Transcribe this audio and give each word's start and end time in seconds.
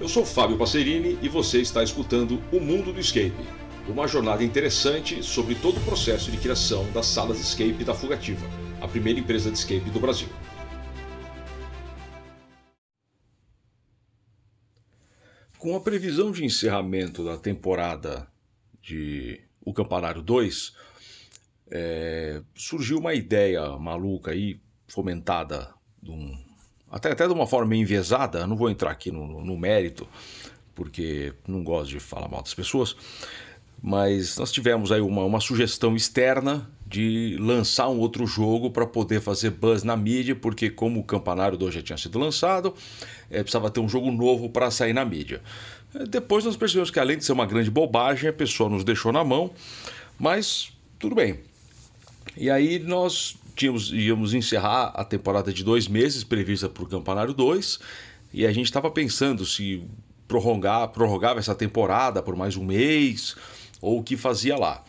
Eu 0.00 0.06
sou 0.08 0.24
Fábio 0.24 0.56
Passerini 0.56 1.18
e 1.20 1.28
você 1.28 1.60
está 1.60 1.82
escutando 1.82 2.40
O 2.52 2.60
Mundo 2.60 2.92
do 2.92 3.00
Escape, 3.00 3.34
uma 3.88 4.06
jornada 4.06 4.44
interessante 4.44 5.24
sobre 5.24 5.56
todo 5.56 5.78
o 5.78 5.84
processo 5.84 6.30
de 6.30 6.36
criação 6.36 6.88
das 6.92 7.06
salas 7.06 7.40
escape 7.40 7.82
da 7.82 7.92
Fugativa, 7.92 8.46
a 8.80 8.86
primeira 8.86 9.18
empresa 9.18 9.50
de 9.50 9.58
escape 9.58 9.90
do 9.90 9.98
Brasil. 9.98 10.28
Com 15.58 15.74
a 15.74 15.80
previsão 15.80 16.30
de 16.30 16.44
encerramento 16.44 17.24
da 17.24 17.36
temporada 17.36 18.28
de 18.80 19.40
O 19.60 19.74
Campanário 19.74 20.22
2, 20.22 20.76
é, 21.72 22.40
surgiu 22.54 22.98
uma 22.98 23.14
ideia 23.14 23.76
maluca 23.76 24.30
aí, 24.30 24.60
fomentada 24.86 25.74
de 26.00 26.12
um 26.12 26.47
até, 26.90 27.12
até 27.12 27.26
de 27.26 27.32
uma 27.32 27.46
forma 27.46 27.68
meio 27.68 27.82
enviesada, 27.82 28.46
não 28.46 28.56
vou 28.56 28.70
entrar 28.70 28.90
aqui 28.90 29.10
no, 29.10 29.44
no 29.44 29.56
mérito, 29.56 30.08
porque 30.74 31.32
não 31.46 31.62
gosto 31.62 31.90
de 31.90 32.00
falar 32.00 32.28
mal 32.28 32.42
das 32.42 32.54
pessoas, 32.54 32.96
mas 33.82 34.36
nós 34.36 34.50
tivemos 34.50 34.90
aí 34.90 35.00
uma, 35.00 35.24
uma 35.24 35.40
sugestão 35.40 35.94
externa 35.94 36.68
de 36.86 37.36
lançar 37.38 37.88
um 37.88 37.98
outro 37.98 38.26
jogo 38.26 38.70
para 38.70 38.86
poder 38.86 39.20
fazer 39.20 39.50
buzz 39.50 39.82
na 39.82 39.96
mídia, 39.96 40.34
porque 40.34 40.70
como 40.70 41.00
o 41.00 41.04
Campanário 41.04 41.58
2 41.58 41.74
já 41.74 41.82
tinha 41.82 41.98
sido 41.98 42.18
lançado, 42.18 42.74
é, 43.30 43.42
precisava 43.42 43.70
ter 43.70 43.80
um 43.80 43.88
jogo 43.88 44.10
novo 44.10 44.48
para 44.48 44.70
sair 44.70 44.92
na 44.92 45.04
mídia. 45.04 45.42
Depois 46.08 46.44
nós 46.44 46.56
percebemos 46.56 46.90
que 46.90 46.98
além 46.98 47.18
de 47.18 47.24
ser 47.24 47.32
uma 47.32 47.46
grande 47.46 47.70
bobagem, 47.70 48.28
a 48.30 48.32
pessoa 48.32 48.68
nos 48.68 48.84
deixou 48.84 49.12
na 49.12 49.22
mão, 49.22 49.50
mas 50.18 50.72
tudo 50.98 51.14
bem. 51.14 51.40
E 52.36 52.50
aí 52.50 52.78
nós 52.78 53.36
tínhamos, 53.58 53.90
íamos 53.92 54.34
encerrar 54.34 54.92
a 54.94 55.04
temporada 55.04 55.52
de 55.52 55.64
dois 55.64 55.88
meses 55.88 56.22
prevista 56.22 56.68
para 56.68 56.84
o 56.84 56.88
Campanário 56.88 57.34
2 57.34 57.80
e 58.32 58.46
a 58.46 58.52
gente 58.52 58.66
estava 58.66 58.88
pensando 58.88 59.44
se 59.44 59.84
prorrogar, 60.28 60.88
prorrogava 60.90 61.40
essa 61.40 61.54
temporada 61.54 62.22
por 62.22 62.36
mais 62.36 62.56
um 62.56 62.64
mês 62.64 63.34
ou 63.80 63.98
o 63.98 64.02
que 64.02 64.16
fazia 64.16 64.56
lá. 64.56 64.84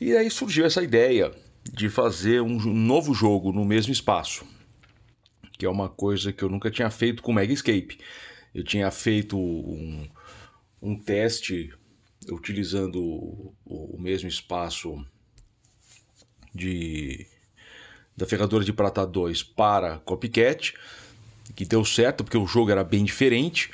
E 0.00 0.16
aí 0.16 0.28
surgiu 0.30 0.66
essa 0.66 0.82
ideia 0.82 1.32
de 1.72 1.88
fazer 1.88 2.42
um 2.42 2.58
novo 2.58 3.14
jogo 3.14 3.52
no 3.52 3.64
mesmo 3.64 3.92
espaço, 3.92 4.44
que 5.56 5.64
é 5.64 5.68
uma 5.68 5.88
coisa 5.88 6.32
que 6.32 6.42
eu 6.42 6.48
nunca 6.48 6.70
tinha 6.70 6.90
feito 6.90 7.22
com 7.22 7.32
Mega 7.32 7.52
Escape. 7.52 7.98
Eu 8.52 8.64
tinha 8.64 8.90
feito 8.90 9.38
um, 9.38 10.08
um 10.82 10.98
teste 10.98 11.72
utilizando 12.30 13.00
o, 13.00 13.54
o 13.64 14.00
mesmo 14.00 14.28
espaço 14.28 15.04
de 16.54 17.26
da 18.18 18.26
Ferradura 18.26 18.64
de 18.64 18.72
Prata 18.72 19.06
2 19.06 19.44
para 19.44 19.98
Copycat, 19.98 20.74
que 21.54 21.64
deu 21.64 21.84
certo 21.84 22.24
porque 22.24 22.36
o 22.36 22.46
jogo 22.46 22.72
era 22.72 22.82
bem 22.82 23.04
diferente 23.04 23.70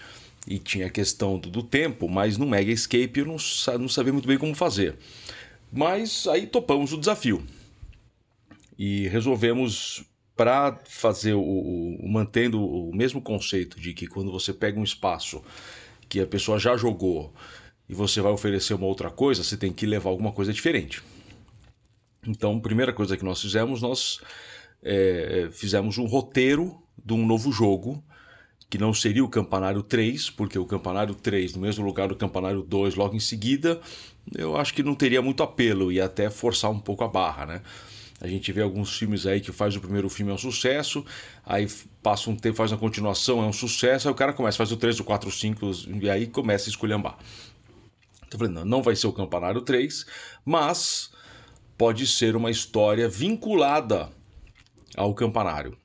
e 0.47 0.59
tinha 0.59 0.86
a 0.86 0.91
questão 0.91 1.39
do, 1.39 1.48
do 1.48 1.62
tempo, 1.62 2.09
mas 2.11 2.36
no 2.36 2.47
Mega 2.47 2.70
Escape 2.70 3.20
eu 3.20 3.27
não, 3.27 3.36
não 3.81 3.89
sabia 3.89 4.12
muito 4.12 4.28
bem 4.28 4.36
como 4.36 4.55
fazer. 4.55 4.97
Mas 5.73 6.27
aí 6.27 6.47
topamos 6.47 6.92
o 6.92 6.98
desafio 6.98 7.42
e 8.78 9.09
resolvemos 9.09 10.05
para 10.36 10.79
fazer 10.84 11.33
o, 11.33 11.41
o, 11.41 12.06
mantendo 12.06 12.62
o 12.62 12.95
mesmo 12.95 13.23
conceito 13.23 13.81
de 13.81 13.95
que 13.95 14.06
quando 14.06 14.31
você 14.31 14.53
pega 14.53 14.79
um 14.79 14.84
espaço 14.84 15.42
que 16.06 16.20
a 16.20 16.27
pessoa 16.27 16.58
já 16.58 16.77
jogou 16.77 17.33
e 17.89 17.95
você 17.95 18.20
vai 18.20 18.31
oferecer 18.33 18.75
uma 18.75 18.86
outra 18.86 19.11
coisa, 19.11 19.42
você 19.42 19.56
tem 19.56 19.73
que 19.73 19.86
levar 19.86 20.11
alguma 20.11 20.33
coisa 20.33 20.53
diferente. 20.53 21.03
Então, 22.27 22.61
primeira 22.61 22.92
coisa 22.92 23.17
que 23.17 23.25
nós 23.25 23.41
fizemos, 23.41 23.83
nós 23.83 24.20
é, 24.83 25.48
fizemos 25.53 25.98
um 25.98 26.06
roteiro 26.06 26.80
de 27.03 27.12
um 27.12 27.27
novo 27.27 27.50
jogo, 27.53 28.03
que 28.69 28.78
não 28.78 28.92
seria 28.92 29.25
o 29.25 29.28
Campanário 29.28 29.83
3, 29.83 30.30
porque 30.30 30.58
o 30.58 30.64
Campanário 30.64 31.14
3, 31.14 31.55
no 31.55 31.61
mesmo 31.61 31.84
lugar 31.84 32.08
do 32.08 32.17
Campanário 32.17 32.62
2, 32.62 32.95
logo 32.95 33.14
em 33.14 33.20
seguida, 33.20 33.80
eu 34.36 34.56
acho 34.56 34.75
que 34.75 34.83
não 34.83 34.95
teria 34.95 35.23
muito 35.23 35.42
apelo, 35.42 35.92
e 35.92 36.01
até 36.01 36.30
forçar 36.30 36.70
um 36.70 36.80
pouco 36.80 37.05
a 37.05 37.08
barra, 37.08 37.46
né? 37.46 37.63
A 38.20 38.27
gente 38.27 38.51
vê 38.52 38.63
alguns 38.63 38.96
filmes 38.96 39.27
aí 39.27 39.40
que 39.40 39.52
faz 39.52 39.77
o 39.77 39.80
primeiro 39.80 40.08
filme 40.08 40.30
é 40.33 40.34
um 40.34 40.39
sucesso, 40.39 41.05
aí 41.45 41.68
passa 42.02 42.30
um 42.30 42.36
tempo, 42.36 42.57
faz 42.57 42.73
uma 42.73 42.79
continuação, 42.79 43.42
é 43.42 43.46
um 43.46 43.52
sucesso, 43.52 44.08
aí 44.08 44.13
o 44.13 44.17
cara 44.17 44.33
começa, 44.33 44.57
faz 44.57 44.73
o 44.73 44.77
3, 44.77 45.01
o 45.01 45.05
4, 45.05 45.29
o 45.29 45.33
5, 45.33 45.70
e 46.01 46.08
aí 46.08 46.27
começa 46.27 46.68
a 46.68 46.70
esculhambar. 46.70 47.18
Então 48.27 48.30
eu 48.33 48.39
falei, 48.39 48.55
não, 48.55 48.64
não 48.64 48.83
vai 48.83 48.96
ser 48.96 49.08
o 49.08 49.13
Campanário 49.13 49.61
3, 49.61 50.07
mas 50.45 51.13
pode 51.77 52.07
ser 52.07 52.36
uma 52.36 52.51
história 52.51 53.08
vinculada 53.08 54.11
ao 54.96 55.14
campanário. 55.14 55.77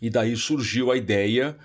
E 0.00 0.10
daí 0.10 0.36
surgiu 0.36 0.90
a 0.90 0.96
ideia 0.96 1.56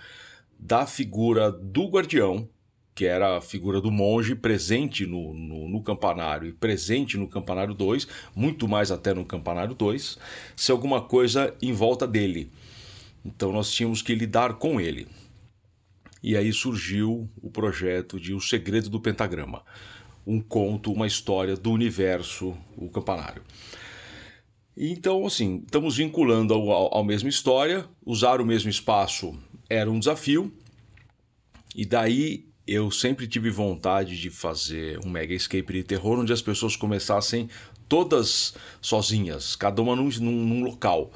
da 0.59 0.85
figura 0.85 1.51
do 1.51 1.87
guardião, 1.87 2.47
que 2.93 3.05
era 3.05 3.37
a 3.37 3.41
figura 3.41 3.81
do 3.81 3.91
monge 3.91 4.35
presente 4.35 5.05
no, 5.05 5.33
no, 5.33 5.67
no, 5.67 5.83
campanário 5.83 6.47
e 6.47 6.53
presente 6.53 7.17
no 7.17 7.27
campanário 7.27 7.73
2, 7.73 8.07
muito 8.35 8.67
mais 8.67 8.91
até 8.91 9.13
no 9.13 9.25
campanário 9.25 9.73
2, 9.73 10.17
ser 10.55 10.71
alguma 10.71 11.01
coisa 11.01 11.53
em 11.61 11.73
volta 11.73 12.07
dele. 12.07 12.51
Então 13.23 13.51
nós 13.51 13.71
tínhamos 13.71 14.01
que 14.01 14.13
lidar 14.13 14.53
com 14.55 14.79
ele. 14.79 15.07
E 16.23 16.35
aí 16.37 16.51
surgiu 16.53 17.29
o 17.41 17.49
projeto 17.49 18.19
de 18.19 18.33
O 18.33 18.39
Segredo 18.39 18.89
do 18.89 18.99
Pentagrama 18.99 19.63
um 20.25 20.41
conto, 20.41 20.91
uma 20.91 21.07
história 21.07 21.55
do 21.55 21.71
universo, 21.71 22.55
o 22.75 22.89
campanário. 22.89 23.43
Então, 24.77 25.25
assim, 25.25 25.61
estamos 25.63 25.97
vinculando 25.97 26.53
ao, 26.53 26.93
ao, 26.93 27.03
mesmo 27.03 27.29
história, 27.29 27.85
usar 28.05 28.41
o 28.41 28.45
mesmo 28.45 28.69
espaço 28.69 29.37
era 29.69 29.89
um 29.89 29.99
desafio, 29.99 30.51
e 31.75 31.85
daí 31.85 32.45
eu 32.67 32.89
sempre 32.91 33.27
tive 33.27 33.49
vontade 33.49 34.19
de 34.19 34.29
fazer 34.29 34.99
um 35.05 35.09
mega 35.09 35.33
escape 35.33 35.71
de 35.71 35.83
terror 35.83 36.19
onde 36.19 36.33
as 36.33 36.41
pessoas 36.41 36.75
começassem 36.75 37.49
todas 37.87 38.55
sozinhas, 38.81 39.55
cada 39.55 39.81
uma 39.81 39.95
num, 39.95 40.09
num, 40.19 40.45
num 40.45 40.63
local. 40.63 41.11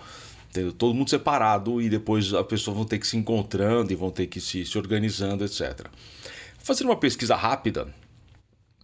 Entendeu? 0.50 0.74
Todo 0.74 0.96
mundo 0.96 1.10
separado 1.10 1.82
e 1.82 1.90
depois 1.90 2.34
as 2.34 2.46
pessoas 2.48 2.76
vão 2.76 2.86
ter 2.86 2.98
que 2.98 3.08
se 3.08 3.18
encontrando 3.18 3.92
e 3.92 3.96
vão 3.96 4.10
ter 4.10 4.28
que 4.28 4.42
se, 4.42 4.66
se 4.66 4.78
organizando, 4.78 5.44
etc. 5.44 5.88
Fazendo 6.58 6.88
uma 6.88 6.98
pesquisa 6.98 7.36
rápida, 7.36 7.94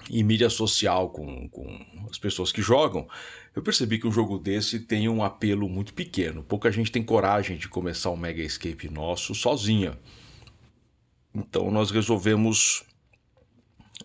em 0.09 0.23
mídia 0.23 0.49
social 0.49 1.09
com, 1.09 1.49
com 1.49 1.85
as 2.09 2.17
pessoas 2.17 2.51
que 2.51 2.61
jogam, 2.61 3.07
eu 3.55 3.61
percebi 3.61 3.97
que 3.97 4.07
um 4.07 4.11
jogo 4.11 4.37
desse 4.37 4.79
tem 4.79 5.07
um 5.09 5.23
apelo 5.23 5.67
muito 5.69 5.93
pequeno. 5.93 6.43
Pouca 6.43 6.71
gente 6.71 6.91
tem 6.91 7.03
coragem 7.03 7.57
de 7.57 7.67
começar 7.67 8.11
um 8.11 8.17
Mega 8.17 8.41
Escape 8.41 8.89
nosso 8.89 9.33
sozinha. 9.33 9.97
Então 11.33 11.71
nós 11.71 11.91
resolvemos 11.91 12.83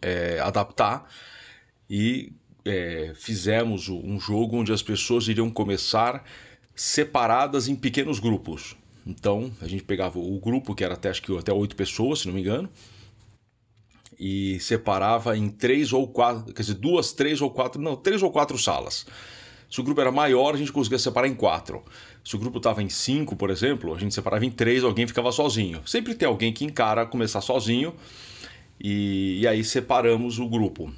é, 0.00 0.40
adaptar 0.40 1.08
e 1.88 2.32
é, 2.64 3.12
fizemos 3.14 3.88
um 3.88 4.18
jogo 4.18 4.56
onde 4.56 4.72
as 4.72 4.82
pessoas 4.82 5.28
iriam 5.28 5.50
começar 5.50 6.24
separadas 6.74 7.68
em 7.68 7.76
pequenos 7.76 8.18
grupos. 8.18 8.76
Então 9.06 9.52
a 9.60 9.66
gente 9.66 9.82
pegava 9.82 10.18
o 10.18 10.38
grupo, 10.38 10.74
que 10.74 10.84
era 10.84 10.94
até 10.94 11.08
acho 11.08 11.22
que 11.22 11.36
até 11.36 11.52
oito 11.52 11.76
pessoas, 11.76 12.20
se 12.20 12.26
não 12.26 12.34
me 12.34 12.40
engano, 12.40 12.70
e 14.20 14.60
separava 14.60 15.34
em 15.34 15.48
três 15.48 15.94
ou 15.94 16.06
quatro, 16.06 16.52
quer 16.52 16.60
dizer, 16.60 16.74
duas, 16.74 17.10
três 17.10 17.40
ou 17.40 17.50
quatro, 17.50 17.80
não, 17.80 17.96
três 17.96 18.22
ou 18.22 18.30
quatro 18.30 18.58
salas. 18.58 19.06
Se 19.70 19.80
o 19.80 19.82
grupo 19.82 19.98
era 20.00 20.12
maior, 20.12 20.54
a 20.54 20.58
gente 20.58 20.70
conseguia 20.70 20.98
separar 20.98 21.26
em 21.26 21.34
quatro. 21.34 21.82
Se 22.22 22.36
o 22.36 22.38
grupo 22.38 22.58
estava 22.58 22.82
em 22.82 22.90
cinco, 22.90 23.34
por 23.34 23.48
exemplo, 23.48 23.94
a 23.94 23.98
gente 23.98 24.14
separava 24.14 24.44
em 24.44 24.50
três, 24.50 24.84
alguém 24.84 25.06
ficava 25.06 25.32
sozinho. 25.32 25.80
Sempre 25.86 26.14
tem 26.14 26.28
alguém 26.28 26.52
que 26.52 26.66
encara 26.66 27.06
começar 27.06 27.40
sozinho 27.40 27.94
e, 28.78 29.38
e 29.40 29.46
aí 29.46 29.64
separamos 29.64 30.38
o 30.38 30.46
grupo. 30.46 30.92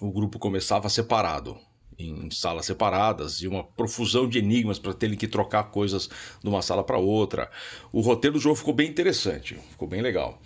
O 0.00 0.12
grupo 0.12 0.38
começava 0.38 0.88
separado, 0.88 1.56
em 1.98 2.30
salas 2.30 2.66
separadas 2.66 3.42
e 3.42 3.48
uma 3.48 3.64
profusão 3.64 4.28
de 4.28 4.38
enigmas 4.38 4.78
para 4.78 4.94
terem 4.94 5.16
que 5.16 5.26
trocar 5.26 5.64
coisas 5.64 6.08
de 6.40 6.48
uma 6.48 6.62
sala 6.62 6.84
para 6.84 6.98
outra. 6.98 7.50
O 7.90 8.00
roteiro 8.00 8.34
do 8.34 8.40
jogo 8.40 8.54
ficou 8.54 8.74
bem 8.74 8.88
interessante, 8.88 9.56
ficou 9.70 9.88
bem 9.88 10.02
legal 10.02 10.40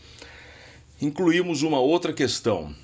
incluímos 1.00 1.62
uma 1.62 1.78
outra 1.78 2.12
questão, 2.12 2.74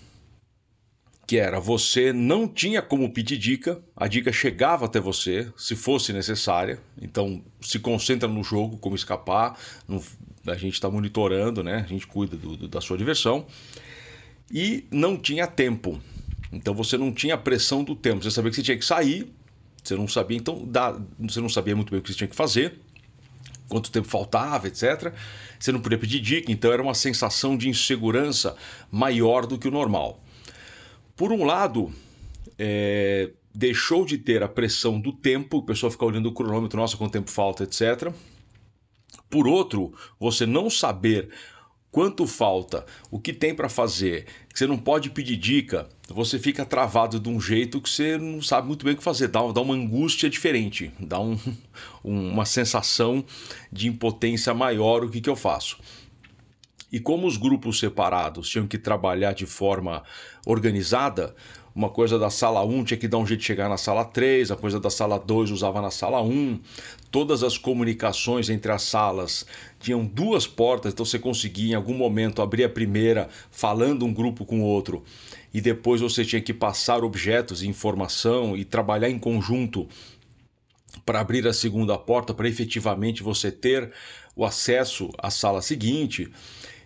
que 1.27 1.39
era 1.39 1.59
você 1.59 2.13
não 2.13 2.47
tinha 2.47 2.83
como 2.83 3.13
pedir 3.13 3.39
dica, 3.39 3.83
a 3.97 4.07
dica 4.07 4.33
chegava 4.33 4.87
até 4.87 5.01
você 5.01 5.51
se 5.57 5.75
fosse 5.75 6.13
necessária, 6.13 6.79
então 7.01 7.43
se 7.61 7.79
concentra 7.79 8.29
no 8.29 8.43
jogo, 8.43 8.77
como 8.77 8.95
escapar, 8.95 9.59
no, 9.89 10.03
a 10.47 10.55
gente 10.57 10.75
está 10.75 10.91
monitorando, 10.91 11.63
né? 11.63 11.83
a 11.85 11.89
gente 11.89 12.07
cuida 12.07 12.37
do, 12.37 12.57
do, 12.57 12.69
da 12.69 12.81
sua 12.81 12.99
diversão, 12.99 13.47
e 14.51 14.85
não 14.91 15.17
tinha 15.17 15.47
tempo, 15.47 16.01
então 16.53 16.75
você 16.75 16.99
não 16.99 17.11
tinha 17.13 17.39
pressão 17.39 17.83
do 17.83 17.95
tempo, 17.95 18.23
você 18.23 18.31
sabia 18.31 18.51
que 18.51 18.57
você 18.57 18.63
tinha 18.63 18.77
que 18.77 18.85
sair, 18.85 19.33
você 19.83 19.97
não 19.97 20.07
sabia, 20.07 20.37
então 20.37 20.69
você 21.19 21.41
não 21.41 21.49
sabia 21.49 21.75
muito 21.75 21.91
bem 21.91 22.01
o 22.01 22.03
que 22.03 22.13
você 22.13 22.19
tinha 22.19 22.29
que 22.29 22.37
fazer, 22.37 22.79
quanto 23.73 23.91
tempo 23.91 24.07
faltava, 24.07 24.69
etc. 24.69 25.15
Você 25.59 25.73
não 25.73 25.81
podia 25.81 25.99
pedir 25.99 26.21
dica, 26.21 26.53
então 26.53 26.71
era 26.71 26.83
uma 26.83 26.95
sensação 26.95 27.57
de 27.57 27.71
insegurança 27.71 28.55
maior 28.91 29.47
do 29.47 29.59
que 29.59 29.67
o 29.67 29.71
normal. 29.71 30.23
Por 31.17 31.33
um 31.33 31.45
lado, 31.45 31.91
é, 32.59 33.31
deixou 33.55 34.05
de 34.05 34.19
ter 34.19 34.43
a 34.43 34.49
pressão 34.49 35.01
do 35.01 35.11
tempo, 35.11 35.59
o 35.59 35.63
pessoal 35.63 35.91
fica 35.91 36.05
olhando 36.05 36.27
o 36.27 36.33
cronômetro, 36.33 36.79
nossa, 36.79 36.99
quanto 36.99 37.13
tempo 37.13 37.31
falta, 37.31 37.65
etc. 37.65 38.13
Por 39.31 39.49
outro, 39.49 39.95
você 40.21 40.45
não 40.45 40.69
saber 40.69 41.31
quanto 41.93 42.27
falta, 42.27 42.87
o 43.11 43.21
que 43.21 43.35
tem 43.35 43.55
para 43.55 43.69
fazer, 43.69 44.25
você 44.53 44.67
não 44.67 44.79
pode 44.79 45.11
pedir 45.11 45.37
dica, 45.37 45.87
você 46.09 46.39
fica 46.39 46.65
travado 46.65 47.21
de 47.21 47.29
um 47.29 47.39
jeito 47.39 47.81
que 47.83 47.91
você 47.91 48.17
não 48.17 48.41
sabe 48.41 48.67
muito 48.67 48.85
bem 48.85 48.95
o 48.95 48.97
que 48.97 49.05
fazer, 49.05 49.29
dá, 49.29 49.41
dá 49.53 49.61
uma 49.61 49.75
angústia 49.75 50.31
diferente, 50.31 50.91
dá 50.99 51.21
um, 51.21 51.39
uma 52.03 52.47
sensação 52.47 53.23
de 53.71 53.89
impotência 53.89 54.55
maior 54.55 55.05
o 55.05 55.11
que, 55.11 55.21
que 55.21 55.29
eu 55.29 55.37
faço. 55.37 55.79
E 56.91 56.99
como 56.99 57.27
os 57.27 57.37
grupos 57.37 57.79
separados 57.79 58.49
tinham 58.49 58.67
que 58.67 58.79
trabalhar 58.79 59.33
de 59.33 59.47
forma 59.47 60.03
organizada, 60.47 61.35
uma 61.75 61.89
coisa 61.89 62.19
da 62.19 62.29
sala 62.29 62.65
1 62.65 62.85
tinha 62.85 62.99
que 62.99 63.09
dar 63.09 63.19
um 63.19 63.27
jeito 63.27 63.41
de 63.41 63.47
chegar 63.47 63.69
na 63.69 63.77
sala 63.77 64.05
3, 64.05 64.51
a 64.51 64.57
coisa 64.57 64.79
da 64.79 64.91
sala 64.91 65.19
2 65.19 65.51
usava 65.51 65.81
na 65.81 65.91
sala 65.91 66.21
1. 66.21 66.61
Todas 67.11 67.43
as 67.43 67.57
comunicações 67.57 68.51
entre 68.51 68.71
as 68.71 68.83
salas 68.83 69.47
tinham 69.81 70.05
duas 70.05 70.47
portas, 70.47 70.93
então 70.93 71.05
você 71.05 71.19
conseguia 71.19 71.73
em 71.73 71.75
algum 71.75 71.95
momento 71.95 72.43
abrir 72.43 72.65
a 72.65 72.69
primeira 72.69 73.29
falando 73.51 74.05
um 74.05 74.13
grupo 74.13 74.45
com 74.45 74.61
o 74.61 74.65
outro 74.65 75.03
e 75.53 75.61
depois 75.61 76.01
você 76.01 76.25
tinha 76.25 76.41
que 76.41 76.55
passar 76.55 77.05
objetos 77.05 77.63
e 77.63 77.69
informação 77.69 78.57
e 78.57 78.65
trabalhar 78.65 79.11
em 79.11 79.19
conjunto 79.19 79.89
para 81.05 81.21
abrir 81.21 81.47
a 81.47 81.53
segunda 81.53 81.97
porta, 81.99 82.35
para 82.35 82.49
efetivamente 82.49 83.23
você 83.23 83.51
ter 83.51 83.91
o 84.37 84.45
acesso 84.45 85.11
à 85.19 85.31
sala 85.31 85.63
seguinte. 85.63 86.31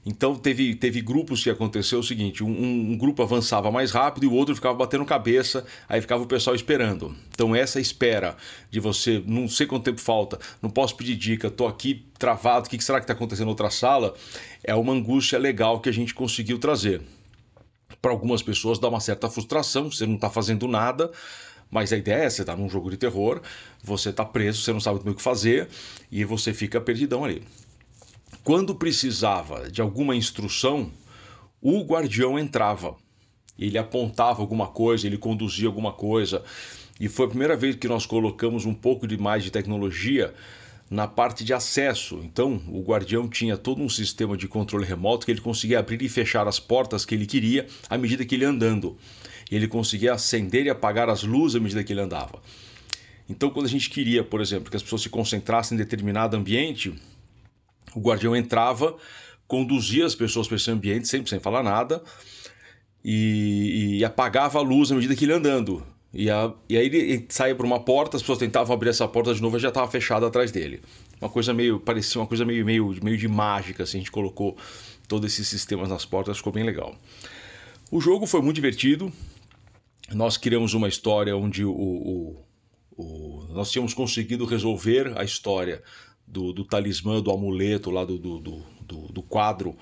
Então 0.08 0.37
teve, 0.37 0.76
teve 0.76 1.00
grupos 1.00 1.43
que 1.43 1.50
aconteceu 1.50 1.99
o 1.99 2.03
seguinte: 2.03 2.44
um, 2.44 2.93
um, 2.93 2.97
grupo 2.97 3.23
avançava 3.25 3.73
mais 3.73 3.91
rápido 3.91 4.23
e 4.23 4.26
o 4.29 4.32
outro 4.32 4.55
ficava 4.55 4.73
batendo 4.73 5.05
cabeça, 5.05 5.67
aí 5.88 6.00
ficava 6.00 6.23
o 6.23 6.26
pessoal 6.26 6.55
esperando. 6.55 7.14
Então 7.35 7.56
essa 7.56 7.81
espera 7.81 8.37
de 8.70 8.79
você, 8.79 9.20
não 9.26 9.49
sei 9.49 9.67
quanto 9.67 9.82
tempo 9.82 10.00
falta, 10.00 10.38
não 10.62 10.70
posso 10.70 10.97
pedir 10.97 11.17
dica, 11.17 11.49
estou 11.49 11.67
aqui 11.67 12.06
travado, 12.20 12.69
o 12.69 12.70
que 12.70 12.82
será 12.82 13.00
que 13.00 13.05
está 13.05 13.14
acontecendo 13.14 13.47
na 13.47 13.50
outra 13.50 13.69
sala? 13.69 14.14
É 14.62 14.75
uma 14.76 14.93
angústia 14.93 15.41
legal 15.41 15.81
que 15.81 15.88
a 15.88 15.93
gente 15.93 16.14
conseguiu 16.14 16.58
trazer. 16.58 17.03
Para 18.00 18.12
algumas 18.12 18.43
pessoas 18.43 18.79
dá 18.79 18.88
uma 18.88 19.00
certa 19.00 19.29
frustração, 19.29 19.91
você 19.91 20.06
não 20.06 20.14
está 20.14 20.31
fazendo 20.31 20.69
nada. 20.69 21.11
Mas 21.69 21.93
a 21.93 21.97
ideia 21.97 22.23
é, 22.23 22.31
você 22.31 22.43
está 22.43 22.55
num 22.55 22.69
jogo 22.69 22.88
de 22.91 22.97
terror, 22.97 23.43
você 23.82 24.11
está 24.11 24.25
preso, 24.25 24.62
você 24.62 24.73
não 24.73 24.79
sabe 24.79 25.00
o 25.05 25.14
que 25.17 25.20
fazer 25.20 25.69
e 26.12 26.25
você 26.25 26.55
fica 26.55 26.81
perdidão 26.81 27.25
ali. 27.25 27.43
Quando 28.43 28.75
precisava 28.75 29.70
de 29.70 29.81
alguma 29.81 30.14
instrução, 30.14 30.90
o 31.61 31.82
guardião 31.82 32.38
entrava. 32.38 32.96
Ele 33.58 33.78
apontava 33.78 34.40
alguma 34.40 34.69
coisa, 34.69 35.06
ele 35.06 35.19
conduzia 35.19 35.67
alguma 35.67 35.93
coisa. 35.93 36.44
E 37.00 37.08
foi 37.08 37.26
a 37.26 37.28
primeira 37.28 37.56
vez 37.56 37.76
que 37.76 37.88
nós 37.88 38.06
colocamos 38.06 38.64
um 38.64 38.75
pouco 38.75 39.06
de 39.06 39.17
mais 39.17 39.43
de 39.43 39.50
tecnologia 39.50 40.34
na 40.90 41.08
parte 41.08 41.44
de 41.44 41.52
acesso. 41.52 42.20
Então, 42.23 42.62
o 42.69 42.82
guardião 42.82 43.28
tinha 43.28 43.56
todo 43.56 43.82
um 43.82 43.88
sistema 43.88 44.37
de 44.37 44.46
controle 44.46 44.84
remoto 44.84 45.26
que 45.26 45.32
ele 45.32 45.40
conseguia 45.40 45.79
abrir 45.79 46.00
e 46.02 46.08
fechar 46.08 46.46
as 46.46 46.61
portas 46.61 47.05
que 47.05 47.14
ele 47.14 47.26
queria 47.26 47.67
à 47.88 47.99
medida 47.99 48.25
que 48.25 48.34
ele 48.34 48.44
andando. 48.44 48.96
Ele 49.50 49.69
conseguia 49.69 50.14
acender 50.14 50.67
e 50.67 50.70
apagar 50.70 51.08
as 51.08 51.22
luzes 51.22 51.56
à 51.56 51.61
medida 51.61 51.82
que 51.82 51.93
ele 51.93 52.00
andava. 52.00 52.40
Então, 53.29 53.50
quando 53.50 53.67
a 53.67 53.69
gente 53.69 53.90
queria, 53.90 54.22
por 54.22 54.40
exemplo, 54.40 54.70
que 54.70 54.76
as 54.76 54.82
pessoas 54.82 55.02
se 55.02 55.08
concentrassem 55.08 55.75
em 55.75 55.79
determinado 55.79 56.37
ambiente, 56.37 56.94
o 57.96 58.00
guardião 58.00 58.37
entrava, 58.37 58.94
conduzia 59.48 60.04
as 60.04 60.14
pessoas 60.14 60.46
para 60.46 60.56
esse 60.56 60.70
ambiente, 60.70 61.08
sempre 61.08 61.31
sem 61.31 61.40
falar 61.40 61.62
nada, 61.62 62.02
e, 63.02 63.96
e 63.98 64.04
apagava 64.04 64.58
a 64.58 64.62
luz 64.62 64.93
à 64.93 64.94
medida 64.94 65.16
que 65.16 65.25
ele 65.25 65.32
andando. 65.32 65.82
E, 66.12 66.31
a, 66.31 66.52
e 66.69 66.76
aí 66.76 66.87
ele 66.87 67.26
saía 67.28 67.54
por 67.54 67.64
uma 67.64 67.81
porta, 67.81 68.16
as 68.16 68.22
pessoas 68.22 68.38
tentavam 68.38 68.75
abrir 68.75 68.90
essa 68.90 69.08
porta 69.08 69.34
de 69.34 69.40
novo 69.40 69.56
e 69.56 69.60
já 69.60 69.69
estava 69.69 69.90
fechada 69.90 70.26
atrás 70.26 70.52
dele. 70.52 70.82
Uma 71.20 71.31
coisa 71.31 71.54
meio, 71.54 71.81
parecia 71.81 72.20
uma 72.20 72.26
coisa 72.26 72.44
meio, 72.44 72.64
meio, 72.64 72.94
meio 73.02 73.16
de 73.16 73.28
mágica, 73.28 73.82
assim, 73.82 73.98
a 73.98 74.00
gente 74.00 74.10
colocou 74.10 74.56
todos 75.08 75.32
esses 75.32 75.48
sistemas 75.48 75.88
nas 75.88 76.04
portas, 76.04 76.37
ficou 76.37 76.52
bem 76.52 76.64
legal. 76.64 76.94
O 77.90 78.00
jogo 78.00 78.26
foi 78.26 78.43
muito 78.43 78.56
divertido. 78.56 79.10
Nós 80.12 80.37
criamos 80.37 80.75
uma 80.75 80.88
história 80.88 81.37
onde 81.37 81.64
o, 81.64 81.72
o, 81.72 82.44
o, 82.96 83.46
nós 83.50 83.70
tínhamos 83.70 83.94
conseguido 83.94 84.44
resolver 84.44 85.12
a 85.16 85.25
história 85.25 85.82
do, 86.26 86.52
do 86.52 86.64
talismã, 86.64 87.20
do 87.20 87.31
amuleto 87.31 87.90
lá 87.90 88.05
do, 88.05 88.19
do, 88.19 88.40
do, 88.40 88.62
do 89.12 89.23
quadro 89.23 89.76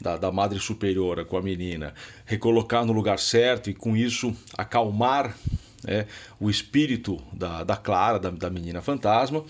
da, 0.00 0.16
da 0.16 0.32
Madre 0.32 0.58
Superiora 0.58 1.24
com 1.24 1.36
a 1.36 1.42
menina, 1.42 1.94
recolocar 2.24 2.84
no 2.84 2.92
lugar 2.92 3.18
certo 3.18 3.70
e 3.70 3.74
com 3.74 3.96
isso 3.96 4.34
acalmar 4.56 5.36
né, 5.84 6.06
o 6.40 6.50
espírito 6.50 7.22
da, 7.32 7.64
da 7.64 7.76
Clara, 7.76 8.18
da, 8.18 8.30
da 8.30 8.50
menina 8.50 8.80
fantasma, 8.80 9.44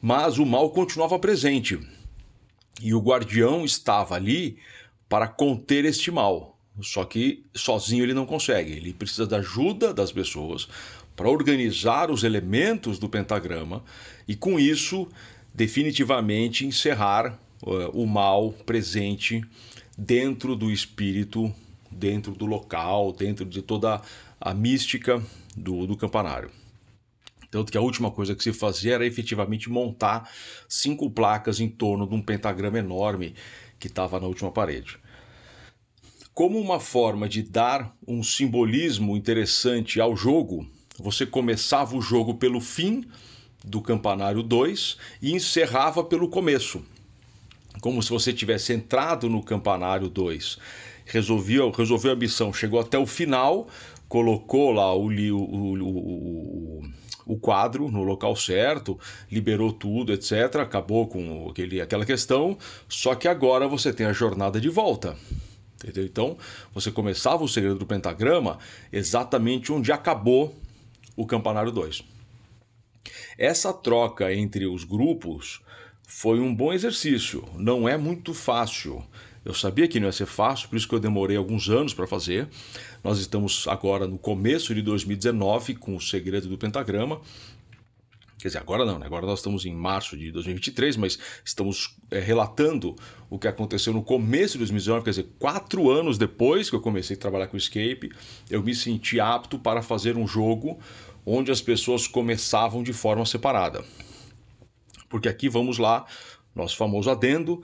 mas 0.00 0.38
o 0.38 0.46
mal 0.46 0.70
continuava 0.70 1.18
presente. 1.18 1.78
E 2.80 2.94
o 2.94 3.00
guardião 3.00 3.64
estava 3.64 4.14
ali 4.14 4.58
para 5.08 5.26
conter 5.26 5.84
este 5.84 6.10
mal. 6.10 6.56
Só 6.80 7.04
que 7.04 7.44
sozinho 7.54 8.04
ele 8.04 8.14
não 8.14 8.24
consegue, 8.24 8.72
ele 8.72 8.92
precisa 8.92 9.26
da 9.26 9.38
ajuda 9.38 9.92
das 9.92 10.12
pessoas 10.12 10.68
para 11.16 11.28
organizar 11.28 12.08
os 12.12 12.22
elementos 12.22 13.00
do 13.00 13.08
pentagrama 13.08 13.82
e 14.28 14.36
com 14.36 14.60
isso 14.60 15.08
definitivamente 15.58 16.64
encerrar 16.64 17.36
uh, 17.64 17.90
o 17.92 18.06
mal 18.06 18.52
presente 18.64 19.42
dentro 19.98 20.54
do 20.54 20.70
espírito, 20.70 21.52
dentro 21.90 22.32
do 22.32 22.46
local, 22.46 23.12
dentro 23.12 23.44
de 23.44 23.60
toda 23.60 24.00
a 24.40 24.54
mística 24.54 25.20
do, 25.56 25.84
do 25.84 25.96
campanário. 25.96 26.48
Tanto 27.50 27.72
que 27.72 27.78
a 27.78 27.80
última 27.80 28.08
coisa 28.08 28.36
que 28.36 28.44
se 28.44 28.52
fazia 28.52 28.94
era 28.94 29.04
efetivamente 29.04 29.68
montar 29.68 30.30
cinco 30.68 31.10
placas 31.10 31.58
em 31.58 31.68
torno 31.68 32.06
de 32.06 32.14
um 32.14 32.22
pentagrama 32.22 32.78
enorme 32.78 33.34
que 33.80 33.88
estava 33.88 34.20
na 34.20 34.28
última 34.28 34.52
parede. 34.52 34.96
Como 36.32 36.60
uma 36.60 36.78
forma 36.78 37.28
de 37.28 37.42
dar 37.42 37.96
um 38.06 38.22
simbolismo 38.22 39.16
interessante 39.16 40.00
ao 40.00 40.16
jogo, 40.16 40.70
você 40.96 41.26
começava 41.26 41.96
o 41.96 42.00
jogo 42.00 42.34
pelo 42.34 42.60
fim 42.60 43.04
do 43.64 43.80
Campanário 43.80 44.42
2 44.42 44.96
e 45.20 45.32
encerrava 45.32 46.04
pelo 46.04 46.28
começo. 46.28 46.82
Como 47.80 48.02
se 48.02 48.10
você 48.10 48.32
tivesse 48.32 48.72
entrado 48.72 49.28
no 49.28 49.42
Campanário 49.42 50.08
2, 50.08 50.58
resolveu, 51.04 51.70
resolveu 51.70 52.12
a 52.12 52.16
missão, 52.16 52.52
chegou 52.52 52.80
até 52.80 52.98
o 52.98 53.06
final, 53.06 53.68
colocou 54.08 54.72
lá 54.72 54.94
o, 54.94 55.06
o, 55.06 55.82
o, 55.82 56.82
o 57.26 57.36
quadro 57.38 57.90
no 57.90 58.02
local 58.02 58.34
certo, 58.34 58.98
liberou 59.30 59.72
tudo, 59.72 60.12
etc. 60.12 60.56
Acabou 60.56 61.06
com 61.06 61.48
aquele, 61.50 61.80
aquela 61.80 62.04
questão, 62.04 62.56
só 62.88 63.14
que 63.14 63.28
agora 63.28 63.68
você 63.68 63.92
tem 63.92 64.06
a 64.06 64.12
jornada 64.12 64.60
de 64.60 64.68
volta. 64.68 65.16
Entendeu? 65.76 66.04
Então, 66.04 66.36
você 66.74 66.90
começava 66.90 67.44
o 67.44 67.48
segredo 67.48 67.78
do 67.78 67.86
pentagrama 67.86 68.58
exatamente 68.92 69.72
onde 69.72 69.92
acabou 69.92 70.52
o 71.16 71.24
Campanário 71.24 71.70
2. 71.70 72.17
Essa 73.36 73.72
troca 73.72 74.32
entre 74.32 74.66
os 74.66 74.84
grupos 74.84 75.60
foi 76.06 76.40
um 76.40 76.54
bom 76.54 76.72
exercício. 76.72 77.44
Não 77.54 77.88
é 77.88 77.96
muito 77.96 78.32
fácil. 78.32 79.04
Eu 79.44 79.54
sabia 79.54 79.86
que 79.86 80.00
não 80.00 80.06
ia 80.06 80.12
ser 80.12 80.26
fácil, 80.26 80.68
por 80.68 80.76
isso 80.76 80.88
que 80.88 80.94
eu 80.94 81.00
demorei 81.00 81.36
alguns 81.36 81.68
anos 81.68 81.94
para 81.94 82.06
fazer. 82.06 82.48
Nós 83.02 83.18
estamos 83.18 83.66
agora 83.68 84.06
no 84.06 84.18
começo 84.18 84.74
de 84.74 84.82
2019 84.82 85.74
com 85.76 85.96
o 85.96 86.00
segredo 86.00 86.48
do 86.48 86.58
pentagrama. 86.58 87.20
Quer 88.38 88.48
dizer, 88.48 88.58
agora 88.58 88.84
não, 88.84 89.00
né? 89.00 89.06
agora 89.06 89.26
nós 89.26 89.40
estamos 89.40 89.66
em 89.66 89.74
março 89.74 90.16
de 90.16 90.30
2023, 90.30 90.96
mas 90.96 91.18
estamos 91.44 91.96
é, 92.08 92.20
relatando 92.20 92.94
o 93.28 93.36
que 93.36 93.48
aconteceu 93.48 93.92
no 93.92 94.02
começo 94.02 94.52
de 94.52 94.58
2019, 94.58 95.04
quer 95.04 95.10
dizer, 95.10 95.26
quatro 95.40 95.90
anos 95.90 96.16
depois 96.16 96.70
que 96.70 96.76
eu 96.76 96.80
comecei 96.80 97.16
a 97.16 97.18
trabalhar 97.18 97.48
com 97.48 97.56
o 97.56 97.58
Escape, 97.58 98.12
eu 98.48 98.62
me 98.62 98.74
senti 98.76 99.18
apto 99.18 99.58
para 99.58 99.82
fazer 99.82 100.16
um 100.16 100.26
jogo 100.26 100.78
onde 101.24 101.50
as 101.50 101.60
pessoas 101.60 102.06
começavam 102.06 102.82
de 102.82 102.92
forma 102.92 103.24
separada. 103.26 103.84
Porque 105.08 105.28
aqui 105.28 105.48
vamos 105.48 105.78
lá, 105.78 106.06
nosso 106.54 106.76
famoso 106.76 107.10
adendo. 107.10 107.62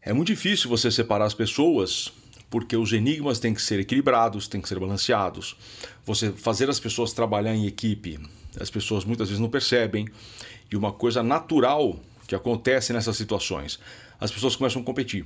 É 0.00 0.12
muito 0.12 0.28
difícil 0.28 0.68
você 0.68 0.90
separar 0.90 1.26
as 1.26 1.34
pessoas 1.34 2.12
porque 2.50 2.76
os 2.76 2.92
enigmas 2.92 3.38
têm 3.38 3.54
que 3.54 3.62
ser 3.62 3.80
equilibrados, 3.80 4.46
têm 4.46 4.60
que 4.60 4.68
ser 4.68 4.78
balanceados. 4.78 5.56
Você 6.04 6.30
fazer 6.32 6.68
as 6.68 6.78
pessoas 6.78 7.14
trabalhar 7.14 7.54
em 7.54 7.66
equipe, 7.66 8.18
as 8.60 8.68
pessoas 8.68 9.06
muitas 9.06 9.28
vezes 9.28 9.40
não 9.40 9.48
percebem. 9.48 10.06
E 10.70 10.76
uma 10.76 10.92
coisa 10.92 11.22
natural 11.22 11.98
que 12.26 12.34
acontece 12.34 12.92
nessas 12.92 13.16
situações, 13.16 13.78
as 14.20 14.30
pessoas 14.30 14.54
começam 14.54 14.82
a 14.82 14.84
competir. 14.84 15.24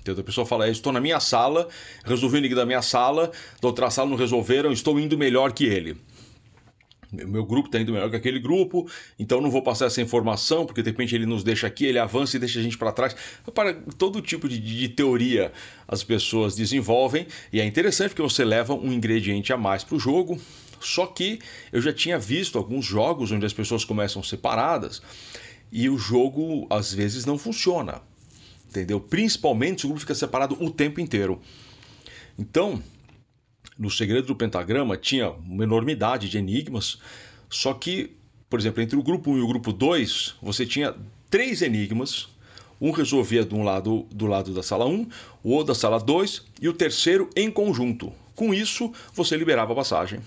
Então 0.00 0.14
a 0.18 0.22
pessoa 0.22 0.46
fala: 0.46 0.68
estou 0.68 0.92
na 0.94 1.00
minha 1.00 1.20
sala, 1.20 1.68
resolvi 2.04 2.36
o 2.36 2.38
enigma 2.38 2.56
da 2.56 2.66
minha 2.66 2.82
sala, 2.82 3.30
da 3.60 3.68
outra 3.68 3.90
sala 3.90 4.08
não 4.08 4.16
resolveram, 4.16 4.72
estou 4.72 4.98
indo 4.98 5.18
melhor 5.18 5.52
que 5.52 5.64
ele 5.66 5.96
meu 7.26 7.44
grupo 7.44 7.68
está 7.68 7.80
indo 7.80 7.92
melhor 7.92 8.10
que 8.10 8.16
aquele 8.16 8.38
grupo, 8.38 8.88
então 9.18 9.40
não 9.40 9.50
vou 9.50 9.62
passar 9.62 9.86
essa 9.86 10.00
informação, 10.00 10.66
porque 10.66 10.82
de 10.82 10.90
repente 10.90 11.14
ele 11.14 11.26
nos 11.26 11.42
deixa 11.42 11.66
aqui, 11.66 11.86
ele 11.86 11.98
avança 11.98 12.36
e 12.36 12.40
deixa 12.40 12.58
a 12.58 12.62
gente 12.62 12.76
para 12.76 12.92
trás. 12.92 13.16
Para 13.54 13.74
todo 13.96 14.20
tipo 14.20 14.48
de, 14.48 14.58
de, 14.58 14.88
teoria 14.88 15.52
as 15.88 16.02
pessoas 16.02 16.54
desenvolvem, 16.54 17.26
e 17.52 17.60
é 17.60 17.64
interessante 17.64 18.10
porque 18.10 18.22
você 18.22 18.44
leva 18.44 18.74
um 18.74 18.92
ingrediente 18.92 19.52
a 19.52 19.56
mais 19.56 19.84
para 19.84 19.96
o 19.96 20.00
jogo. 20.00 20.38
Só 20.80 21.06
que 21.06 21.38
eu 21.72 21.80
já 21.80 21.92
tinha 21.92 22.18
visto 22.18 22.58
alguns 22.58 22.84
jogos 22.84 23.32
onde 23.32 23.46
as 23.46 23.52
pessoas 23.52 23.84
começam 23.84 24.22
separadas 24.22 25.00
e 25.72 25.88
o 25.88 25.96
jogo 25.96 26.66
às 26.70 26.92
vezes 26.92 27.24
não 27.24 27.38
funciona. 27.38 28.02
entendeu? 28.68 29.00
Principalmente 29.00 29.80
se 29.80 29.86
o 29.86 29.88
grupo 29.88 30.00
fica 30.00 30.14
separado 30.14 30.56
o 30.62 30.70
tempo 30.70 31.00
inteiro. 31.00 31.40
Então, 32.38 32.82
no 33.78 33.90
Segredo 33.90 34.26
do 34.26 34.36
Pentagrama 34.36 34.96
tinha 34.96 35.30
uma 35.30 35.64
enormidade 35.64 36.28
de 36.28 36.38
enigmas, 36.38 36.98
só 37.48 37.74
que, 37.74 38.16
por 38.48 38.58
exemplo, 38.58 38.82
entre 38.82 38.96
o 38.96 39.02
grupo 39.02 39.30
1 39.30 39.38
e 39.38 39.40
o 39.40 39.46
grupo 39.46 39.72
2, 39.72 40.36
você 40.42 40.64
tinha 40.64 40.94
três 41.30 41.62
enigmas. 41.62 42.28
Um 42.78 42.90
resolvia 42.90 43.42
de 43.42 43.54
um 43.54 43.62
lado 43.62 44.06
do 44.12 44.26
lado 44.26 44.52
da 44.52 44.62
sala 44.62 44.84
1, 44.84 45.08
o 45.42 45.50
outro 45.50 45.68
da 45.68 45.74
sala 45.74 45.98
2 45.98 46.42
e 46.60 46.68
o 46.68 46.74
terceiro 46.74 47.30
em 47.34 47.50
conjunto. 47.50 48.12
Com 48.34 48.52
isso, 48.52 48.92
você 49.14 49.34
liberava 49.34 49.72
a 49.72 49.76
passagem. 49.76 50.20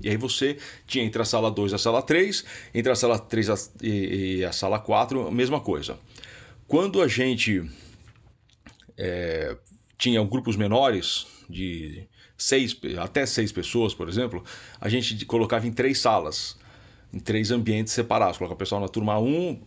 E 0.00 0.08
aí 0.08 0.16
você 0.16 0.56
tinha 0.86 1.04
entre 1.04 1.20
a 1.20 1.26
sala 1.26 1.50
2 1.50 1.72
e 1.72 1.74
a 1.74 1.78
sala 1.78 2.00
3, 2.00 2.44
entre 2.72 2.90
a 2.90 2.94
sala 2.94 3.18
3 3.18 3.72
e 3.82 4.44
a 4.44 4.50
sala 4.50 4.78
4, 4.78 5.28
a 5.28 5.30
mesma 5.30 5.60
coisa. 5.60 5.98
Quando 6.66 7.02
a 7.02 7.08
gente 7.08 7.68
é, 8.96 9.58
tinha 9.98 10.24
grupos 10.24 10.56
menores, 10.56 11.26
de 11.50 12.08
seis, 12.40 12.76
até 12.98 13.26
seis 13.26 13.52
pessoas, 13.52 13.94
por 13.94 14.08
exemplo, 14.08 14.42
a 14.80 14.88
gente 14.88 15.24
colocava 15.26 15.66
em 15.66 15.72
três 15.72 15.98
salas, 15.98 16.56
em 17.12 17.18
três 17.18 17.50
ambientes 17.50 17.92
separados. 17.92 18.38
Colocava 18.38 18.54
o 18.54 18.58
pessoal 18.58 18.80
na 18.80 18.88
turma 18.88 19.18
1, 19.18 19.60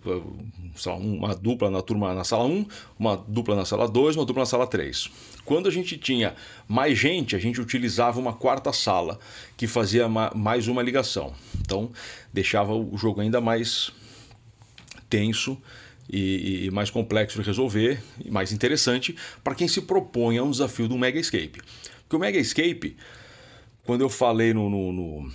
uma 1.00 1.36
dupla 1.36 1.70
na 1.70 1.82
turma 1.82 2.14
na 2.14 2.24
sala 2.24 2.46
1, 2.46 2.66
uma 2.98 3.16
dupla 3.16 3.56
na 3.56 3.66
sala 3.66 3.88
2, 3.88 4.16
uma 4.16 4.26
dupla 4.26 4.42
na 4.42 4.46
sala 4.46 4.66
3. 4.66 5.10
Quando 5.46 5.68
a 5.68 5.72
gente 5.72 5.98
tinha 5.98 6.34
mais 6.68 6.98
gente, 6.98 7.36
a 7.36 7.40
gente 7.40 7.62
utilizava 7.62 8.20
uma 8.20 8.34
quarta 8.34 8.74
sala, 8.74 9.20
que 9.56 9.68
fazia 9.68 10.08
mais 10.08 10.68
uma 10.68 10.82
ligação. 10.82 11.34
Então, 11.60 11.92
deixava 12.32 12.74
o 12.74 12.98
jogo 12.98 13.22
ainda 13.22 13.40
mais 13.40 13.92
tenso 15.10 15.62
e, 16.14 16.66
e, 16.68 16.72
mais 16.72 16.92
complexo 16.92 17.42
de 17.42 17.46
resolver 17.48 18.00
e 18.24 18.30
mais 18.30 18.52
interessante 18.52 19.16
para 19.44 19.56
quem 19.56 19.68
se 19.68 19.82
propõe 19.82 20.38
a 20.38 20.44
um 20.44 20.52
desafio 20.52 20.88
do 20.88 20.96
Mega 20.96 21.20
Escape. 21.20 21.60
Porque 22.04 22.16
o 22.16 22.20
Mega 22.20 22.38
Escape, 22.38 22.96
quando 23.84 24.02
eu 24.02 24.10
falei 24.10 24.54
no, 24.54 24.70
no, 24.70 24.94
no, 24.94 25.32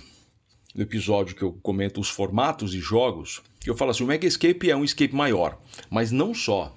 no 0.73 0.81
episódio 0.81 1.35
que 1.35 1.41
eu 1.41 1.51
comento 1.61 1.99
os 1.99 2.09
formatos 2.09 2.71
de 2.71 2.79
jogos, 2.79 3.41
eu 3.65 3.75
falo 3.75 3.91
assim: 3.91 4.05
o 4.05 4.07
Mega 4.07 4.25
Escape 4.25 4.71
é 4.71 4.75
um 4.75 4.85
escape 4.85 5.13
maior, 5.13 5.59
mas 5.89 6.13
não 6.13 6.33
só. 6.33 6.73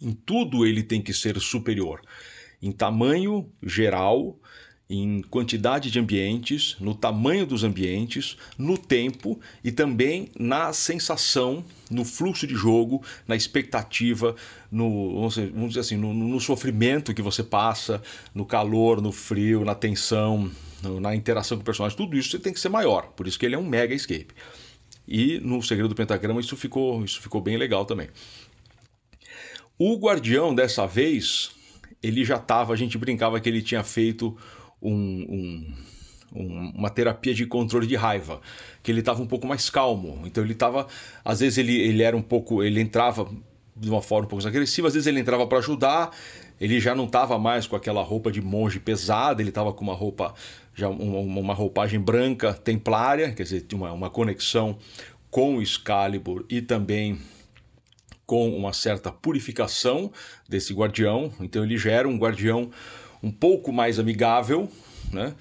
Em 0.00 0.12
tudo 0.12 0.64
ele 0.64 0.82
tem 0.82 1.02
que 1.02 1.12
ser 1.12 1.38
superior. 1.40 2.00
Em 2.62 2.72
tamanho 2.72 3.52
geral, 3.62 4.38
em 4.88 5.22
quantidade 5.22 5.90
de 5.90 5.98
ambientes, 5.98 6.76
no 6.78 6.94
tamanho 6.94 7.46
dos 7.46 7.64
ambientes, 7.64 8.36
no 8.58 8.76
tempo 8.76 9.40
e 9.62 9.72
também 9.72 10.28
na 10.38 10.72
sensação, 10.72 11.64
no 11.90 12.04
fluxo 12.04 12.46
de 12.46 12.54
jogo, 12.54 13.02
na 13.26 13.34
expectativa, 13.34 14.36
no 14.70 15.28
vamos 15.28 15.68
dizer 15.68 15.80
assim, 15.80 15.96
no, 15.96 16.12
no 16.12 16.38
sofrimento 16.38 17.14
que 17.14 17.22
você 17.22 17.42
passa, 17.42 18.02
no 18.34 18.44
calor, 18.44 19.00
no 19.00 19.10
frio, 19.10 19.64
na 19.64 19.74
tensão, 19.74 20.50
no, 20.82 21.00
na 21.00 21.14
interação 21.14 21.56
com 21.56 21.62
o 21.62 21.64
personagem, 21.64 21.96
tudo 21.96 22.16
isso 22.16 22.38
tem 22.38 22.52
que 22.52 22.60
ser 22.60 22.68
maior. 22.68 23.06
Por 23.16 23.26
isso 23.26 23.38
que 23.38 23.46
ele 23.46 23.54
é 23.54 23.58
um 23.58 23.66
mega 23.66 23.94
escape. 23.94 24.34
E 25.08 25.38
no 25.40 25.62
Segredo 25.62 25.88
do 25.88 25.94
Pentagrama 25.94 26.40
isso 26.40 26.56
ficou, 26.56 27.02
isso 27.04 27.20
ficou 27.22 27.40
bem 27.40 27.56
legal 27.56 27.86
também. 27.86 28.08
O 29.78 29.96
Guardião 29.96 30.54
dessa 30.54 30.86
vez, 30.86 31.50
ele 32.02 32.24
já 32.24 32.36
estava, 32.36 32.72
a 32.72 32.76
gente 32.76 32.96
brincava 32.98 33.40
que 33.40 33.48
ele 33.48 33.60
tinha 33.60 33.82
feito 33.82 34.36
um, 34.84 35.74
um, 36.34 36.72
uma 36.74 36.90
terapia 36.90 37.32
de 37.34 37.46
controle 37.46 37.86
de 37.86 37.96
raiva, 37.96 38.40
que 38.82 38.90
ele 38.90 39.00
estava 39.00 39.22
um 39.22 39.26
pouco 39.26 39.46
mais 39.46 39.70
calmo. 39.70 40.22
Então 40.24 40.44
ele 40.44 40.52
estava, 40.52 40.86
às 41.24 41.40
vezes 41.40 41.58
ele, 41.58 41.80
ele 41.80 42.02
era 42.02 42.16
um 42.16 42.22
pouco, 42.22 42.62
ele 42.62 42.80
entrava 42.80 43.28
de 43.76 43.90
uma 43.90 44.02
forma 44.02 44.26
um 44.26 44.28
pouco 44.28 44.46
agressiva, 44.46 44.88
às 44.88 44.94
vezes 44.94 45.06
ele 45.06 45.20
entrava 45.20 45.46
para 45.46 45.58
ajudar, 45.58 46.10
ele 46.60 46.78
já 46.78 46.94
não 46.94 47.06
estava 47.06 47.38
mais 47.38 47.66
com 47.66 47.74
aquela 47.74 48.02
roupa 48.02 48.30
de 48.30 48.40
monge 48.40 48.78
pesada, 48.78 49.42
ele 49.42 49.48
estava 49.48 49.72
com 49.72 49.82
uma 49.82 49.94
roupa 49.94 50.34
já 50.74 50.88
uma, 50.88 51.18
uma, 51.18 51.54
roupagem 51.54 52.00
branca 52.00 52.52
templária, 52.52 53.32
quer 53.32 53.44
dizer, 53.44 53.66
uma, 53.72 53.92
uma 53.92 54.10
conexão 54.10 54.76
com 55.30 55.56
o 55.56 55.62
Excalibur 55.62 56.44
e 56.48 56.60
também 56.60 57.18
com 58.26 58.48
uma 58.56 58.72
certa 58.72 59.12
purificação 59.12 60.10
desse 60.48 60.72
guardião. 60.72 61.32
Então 61.40 61.64
ele 61.64 61.76
já 61.76 61.92
era 61.92 62.08
um 62.08 62.16
guardião 62.16 62.70
um 63.24 63.30
pouco 63.30 63.72
mais 63.72 63.98
amigável, 63.98 64.70
né? 65.10 65.34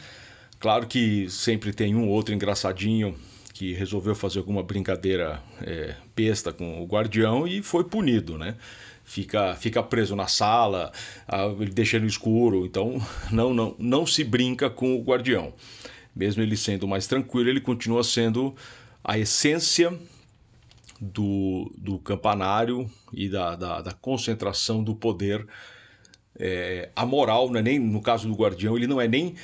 Claro 0.57 0.87
que 0.87 1.29
sempre 1.29 1.73
tem 1.73 1.93
um 1.93 2.07
outro 2.07 2.33
engraçadinho 2.33 3.13
que 3.53 3.73
resolveu 3.73 4.15
fazer 4.15 4.39
alguma 4.39 4.63
brincadeira 4.63 5.43
é, 5.61 5.93
besta 6.15 6.53
com 6.53 6.81
o 6.81 6.85
guardião 6.85 7.45
e 7.45 7.61
foi 7.61 7.83
punido, 7.83 8.37
né? 8.37 8.55
Fica, 9.03 9.53
fica 9.55 9.83
preso 9.83 10.15
na 10.15 10.27
sala, 10.27 10.93
ele 11.59 11.71
deixa 11.71 11.99
no 11.99 12.07
escuro, 12.07 12.65
então 12.65 13.05
não, 13.29 13.53
não, 13.53 13.75
não 13.77 14.07
se 14.07 14.23
brinca 14.23 14.69
com 14.69 14.95
o 14.95 15.03
guardião. 15.03 15.53
Mesmo 16.15 16.41
ele 16.41 16.55
sendo 16.55 16.87
mais 16.87 17.05
tranquilo, 17.05 17.49
ele 17.49 17.59
continua 17.59 18.01
sendo 18.01 18.55
a 19.03 19.19
essência 19.19 19.93
do, 21.01 21.69
do 21.77 21.99
campanário 21.99 22.89
e 23.11 23.27
da, 23.27 23.57
da, 23.57 23.81
da 23.81 23.91
concentração 23.91 24.81
do 24.81 24.95
poder 24.95 25.45
é, 26.39 26.89
amoral, 26.95 27.49
não 27.49 27.59
é 27.59 27.63
nem 27.63 27.79
no 27.79 28.01
caso 28.01 28.27
do 28.27 28.33
guardião, 28.33 28.75
ele 28.75 28.87
não 28.87 28.99
é 28.99 29.07
nem 29.07 29.35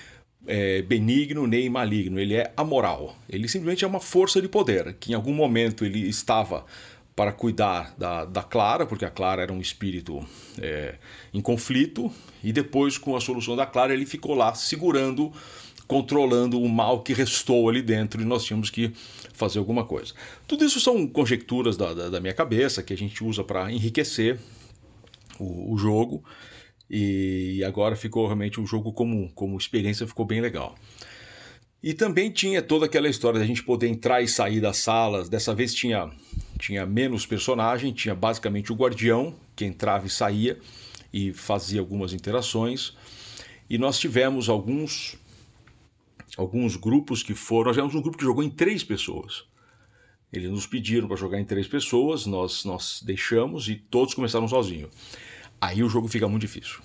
é, 0.48 0.82
benigno 0.82 1.46
nem 1.46 1.70
maligno, 1.70 2.20
ele 2.20 2.36
é 2.36 2.52
amoral. 2.56 3.16
Ele 3.30 3.48
simplesmente 3.48 3.84
é 3.84 3.88
uma 3.88 4.00
força 4.00 4.42
de 4.42 4.48
poder 4.48 4.96
que 5.00 5.12
em 5.12 5.16
algum 5.16 5.34
momento 5.34 5.86
ele 5.86 6.08
estava 6.08 6.66
para 7.16 7.34
cuidar 7.34 7.94
da, 7.98 8.24
da 8.24 8.42
Clara, 8.42 8.86
porque 8.86 9.04
a 9.04 9.10
Clara 9.10 9.42
era 9.42 9.52
um 9.52 9.60
espírito 9.60 10.26
é, 10.58 10.96
em 11.34 11.42
conflito, 11.42 12.10
e 12.42 12.54
depois, 12.54 12.98
com 12.98 13.14
a 13.14 13.20
solução 13.20 13.58
da 13.58 13.66
Clara, 13.66 13.94
ele 13.94 14.06
ficou 14.06 14.34
lá 14.34 14.54
segurando, 14.54 15.30
controlando 15.86 16.62
o 16.62 16.70
mal 16.70 17.04
que 17.04 17.12
restou 17.12 17.68
ali 17.68 17.82
dentro, 17.82 18.22
e 18.22 18.26
nós 18.26 18.46
tínhamos 18.46 18.70
que 18.70 18.94
fazer 19.34 19.60
alguma 19.60 19.84
coisa. 19.84 20.14
Tudo 20.48 20.64
isso 20.64 20.80
são 20.80 21.06
conjecturas 21.06 21.76
da, 21.76 21.94
da, 21.94 22.10
da 22.10 22.20
minha 22.22 22.34
cabeça 22.34 22.82
que 22.82 22.94
a 22.94 22.98
gente 22.98 23.22
usa 23.22 23.44
para 23.44 23.70
enriquecer 23.70 24.40
o, 25.38 25.74
o 25.74 25.78
jogo. 25.78 26.24
E 26.90 27.64
agora 27.64 27.96
ficou 27.96 28.26
realmente 28.26 28.60
um 28.60 28.66
jogo 28.66 28.92
como, 28.92 29.32
como 29.34 29.58
experiência 29.58 30.08
ficou 30.08 30.26
bem 30.26 30.42
legal. 30.42 30.76
E 31.82 31.94
também 31.94 32.32
tinha 32.32 32.62
toda 32.62 32.88
aquela 32.88 33.08
história 33.08 33.40
da 33.40 33.46
gente 33.46 33.64
poder 33.64 33.88
entrar 33.88 34.22
e 34.22 34.28
sair 34.28 34.60
das 34.60 34.78
salas. 34.78 35.30
Dessa 35.30 35.54
vez 35.54 35.74
tinha, 35.74 36.10
tinha 36.58 36.86
menos 36.86 37.26
personagem, 37.26 37.94
tinha 37.94 38.16
basicamente 38.16 38.72
o 38.74 38.76
guardião 38.76 39.36
que 39.56 39.64
entrava 39.64 40.08
e 40.08 40.10
saía 40.10 40.60
e 41.14 41.32
fazia 41.32 41.80
algumas 41.80 42.12
interações. 42.12 42.98
E 43.70 43.78
nós 43.78 44.00
tivemos 44.00 44.50
alguns 44.50 45.18
alguns 46.38 46.76
grupos 46.76 47.22
que 47.22 47.34
foram. 47.34 47.66
Nós 47.66 47.76
tivemos 47.76 47.96
um 47.96 48.02
grupo 48.02 48.18
que 48.18 48.24
jogou 48.24 48.44
em 48.44 48.50
três 48.50 48.84
pessoas. 48.84 49.46
Eles 50.34 50.50
nos 50.50 50.68
pediram 50.68 51.08
para 51.08 51.18
jogar 51.18 51.40
em 51.40 51.46
três 51.46 51.68
pessoas, 51.68 52.26
nós, 52.28 52.64
nós 52.64 53.02
deixamos 53.04 53.68
e 53.68 53.76
todos 53.76 54.14
começaram 54.14 54.48
sozinho 54.48 54.88
aí 55.60 55.84
o 55.84 55.90
jogo 55.90 56.08
fica 56.08 56.28
muito 56.28 56.42
difícil. 56.42 56.80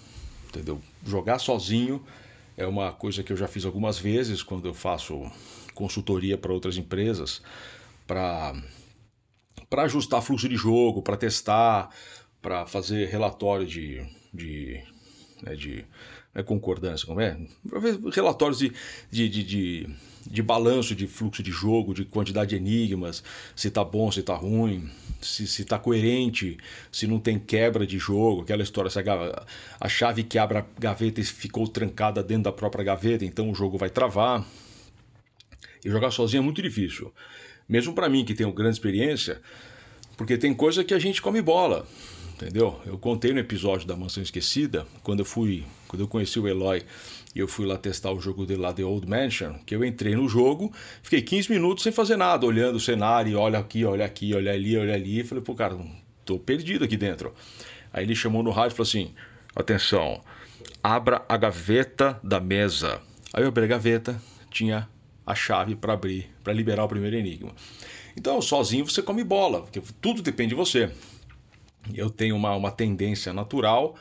Entendeu? 0.48 0.80
Jogar 1.04 1.38
sozinho 1.38 2.04
é 2.56 2.66
uma 2.66 2.92
coisa 2.92 3.22
que 3.22 3.32
eu 3.32 3.36
já 3.36 3.48
fiz 3.48 3.64
algumas 3.64 3.98
vezes 3.98 4.42
quando 4.42 4.66
eu 4.66 4.74
faço 4.74 5.30
consultoria 5.74 6.38
para 6.38 6.52
outras 6.52 6.76
empresas 6.76 7.42
para 8.06 8.54
para 9.68 9.82
ajustar 9.84 10.22
fluxo 10.22 10.48
de 10.48 10.56
jogo, 10.56 11.02
para 11.02 11.16
testar, 11.16 11.90
para 12.40 12.66
fazer 12.66 13.08
relatório 13.08 13.66
de, 13.66 14.06
de, 14.32 14.80
né, 15.42 15.56
de 15.56 15.84
é 16.34 16.42
concordância, 16.42 17.06
como 17.06 17.20
é? 17.20 17.36
Relatórios 18.12 18.58
de, 18.58 18.72
de, 19.10 19.28
de, 19.28 19.44
de, 19.44 19.88
de 20.26 20.42
balanço 20.42 20.94
de 20.94 21.06
fluxo 21.06 21.42
de 21.42 21.52
jogo, 21.52 21.94
de 21.94 22.04
quantidade 22.04 22.50
de 22.50 22.56
enigmas, 22.56 23.22
se 23.54 23.70
tá 23.70 23.84
bom, 23.84 24.10
se 24.10 24.22
tá 24.22 24.34
ruim, 24.34 24.90
se, 25.22 25.46
se 25.46 25.64
tá 25.64 25.78
coerente, 25.78 26.58
se 26.90 27.06
não 27.06 27.20
tem 27.20 27.38
quebra 27.38 27.86
de 27.86 27.98
jogo, 27.98 28.42
aquela 28.42 28.62
história, 28.62 28.90
se 28.90 28.98
a, 28.98 29.46
a 29.80 29.88
chave 29.88 30.24
que 30.24 30.36
abre 30.36 30.58
a 30.58 30.66
gaveta 30.78 31.22
ficou 31.22 31.68
trancada 31.68 32.22
dentro 32.22 32.44
da 32.44 32.52
própria 32.52 32.84
gaveta, 32.84 33.24
então 33.24 33.50
o 33.50 33.54
jogo 33.54 33.78
vai 33.78 33.88
travar. 33.88 34.44
E 35.84 35.90
jogar 35.90 36.10
sozinho 36.10 36.40
é 36.40 36.44
muito 36.44 36.62
difícil. 36.62 37.12
Mesmo 37.68 37.94
para 37.94 38.08
mim 38.08 38.24
que 38.24 38.34
tenho 38.34 38.52
grande 38.52 38.74
experiência, 38.74 39.40
porque 40.16 40.36
tem 40.36 40.52
coisa 40.52 40.82
que 40.82 40.94
a 40.94 40.98
gente 40.98 41.22
come 41.22 41.40
bola 41.40 41.86
entendeu? 42.44 42.78
Eu 42.84 42.98
contei 42.98 43.32
no 43.32 43.38
episódio 43.38 43.86
da 43.86 43.96
Mansão 43.96 44.22
Esquecida, 44.22 44.86
quando 45.02 45.20
eu 45.20 45.24
fui, 45.24 45.64
quando 45.88 46.02
eu 46.02 46.08
conheci 46.08 46.38
o 46.38 46.46
Eloy 46.46 46.82
e 47.34 47.38
eu 47.38 47.48
fui 47.48 47.64
lá 47.64 47.78
testar 47.78 48.12
o 48.12 48.20
jogo 48.20 48.44
dele 48.44 48.60
lá, 48.60 48.70
The 48.70 48.84
Old 48.84 49.08
Mansion, 49.08 49.54
que 49.64 49.74
eu 49.74 49.82
entrei 49.82 50.14
no 50.14 50.28
jogo, 50.28 50.70
fiquei 51.02 51.22
15 51.22 51.50
minutos 51.50 51.82
sem 51.82 51.90
fazer 51.90 52.16
nada, 52.16 52.44
olhando 52.44 52.76
o 52.76 52.80
cenário, 52.80 53.38
olha 53.38 53.58
aqui, 53.58 53.82
olha 53.84 54.04
aqui, 54.04 54.34
olha 54.34 54.52
ali, 54.52 54.76
olha 54.76 54.94
ali, 54.94 55.20
e 55.20 55.24
falei, 55.24 55.42
pô, 55.42 55.54
cara, 55.54 55.74
tô 56.22 56.38
perdido 56.38 56.84
aqui 56.84 56.98
dentro. 56.98 57.32
Aí 57.90 58.04
ele 58.04 58.14
chamou 58.14 58.42
no 58.42 58.50
rádio 58.50 58.74
e 58.74 58.76
falou 58.76 58.88
assim: 58.88 59.14
atenção, 59.56 60.20
abra 60.82 61.24
a 61.26 61.36
gaveta 61.38 62.20
da 62.22 62.40
mesa. 62.40 63.00
Aí 63.32 63.42
eu 63.42 63.48
abri 63.48 63.64
a 63.64 63.68
gaveta, 63.68 64.20
tinha 64.50 64.86
a 65.26 65.34
chave 65.34 65.74
para 65.74 65.94
abrir, 65.94 66.30
para 66.42 66.52
liberar 66.52 66.84
o 66.84 66.88
primeiro 66.88 67.16
enigma. 67.16 67.52
Então, 68.16 68.40
sozinho 68.42 68.84
você 68.88 69.02
come 69.02 69.24
bola, 69.24 69.62
porque 69.62 69.82
tudo 70.00 70.22
depende 70.22 70.50
de 70.50 70.54
você. 70.54 70.90
Eu 71.92 72.08
tenho 72.08 72.36
uma, 72.36 72.54
uma 72.54 72.70
tendência 72.70 73.32
natural 73.32 73.96